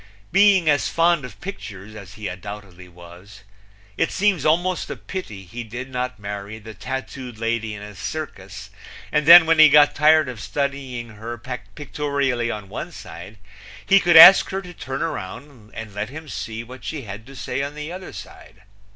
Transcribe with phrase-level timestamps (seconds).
[0.31, 3.43] Being as fond of pictures as he undoubtedly was,
[3.97, 8.71] it seems almost a pity he did not marry the tattooed lady in a circus
[9.11, 13.37] and then when he got tired of studying her pictorially on one side
[13.85, 17.35] he could ask her to turn around and let him see what she had to
[17.35, 18.63] say on the other side.